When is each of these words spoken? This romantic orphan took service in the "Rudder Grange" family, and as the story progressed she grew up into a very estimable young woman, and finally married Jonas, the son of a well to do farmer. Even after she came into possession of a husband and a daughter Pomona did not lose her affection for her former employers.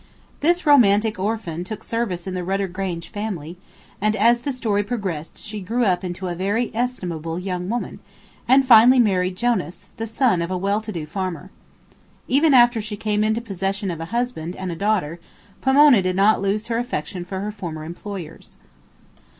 This 0.39 0.65
romantic 0.65 1.19
orphan 1.19 1.63
took 1.63 1.83
service 1.83 2.25
in 2.25 2.33
the 2.33 2.43
"Rudder 2.43 2.67
Grange" 2.67 3.09
family, 3.09 3.59
and 4.01 4.15
as 4.15 4.41
the 4.41 4.51
story 4.51 4.81
progressed 4.81 5.37
she 5.37 5.61
grew 5.61 5.85
up 5.85 6.03
into 6.03 6.27
a 6.27 6.33
very 6.33 6.71
estimable 6.73 7.37
young 7.37 7.69
woman, 7.69 7.99
and 8.47 8.65
finally 8.65 8.97
married 8.97 9.37
Jonas, 9.37 9.89
the 9.97 10.07
son 10.07 10.41
of 10.41 10.49
a 10.49 10.57
well 10.57 10.81
to 10.81 10.91
do 10.91 11.05
farmer. 11.05 11.51
Even 12.27 12.55
after 12.55 12.81
she 12.81 12.97
came 12.97 13.23
into 13.23 13.41
possession 13.41 13.91
of 13.91 13.99
a 13.99 14.05
husband 14.05 14.55
and 14.55 14.71
a 14.71 14.75
daughter 14.75 15.19
Pomona 15.61 16.01
did 16.01 16.15
not 16.15 16.41
lose 16.41 16.65
her 16.65 16.79
affection 16.79 17.23
for 17.23 17.39
her 17.41 17.51
former 17.51 17.83
employers. 17.83 18.57